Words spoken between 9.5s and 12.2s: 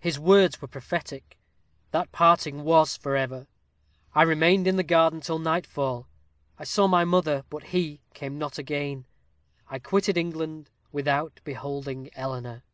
I quitted England without beholding